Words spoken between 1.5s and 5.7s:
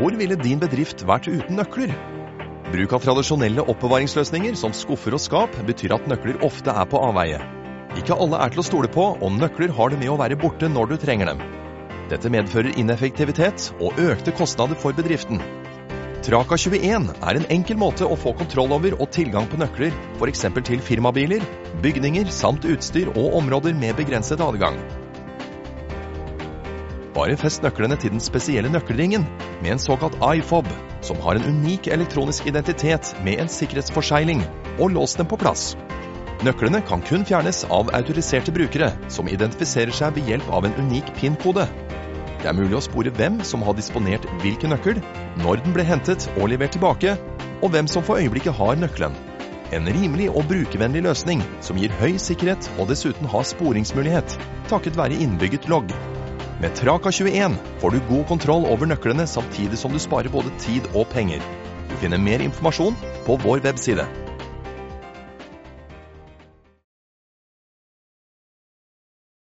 nøkler? Bruk av tradisjonelle oppbevaringsløsninger som skuffer og skap